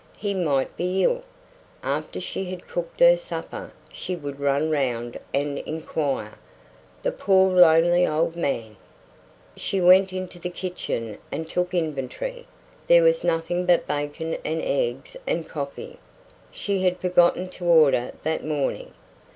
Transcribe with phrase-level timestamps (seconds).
[0.17, 1.21] He might be ill.
[1.83, 6.33] After she had cooked her supper she would run round and inquire.
[7.03, 8.77] The poor lonely old man!
[9.55, 12.47] She went into the kitchen and took inventory.
[12.87, 15.99] There was nothing but bacon and eggs and coffee.
[16.49, 18.93] She had forgotten to order that morning.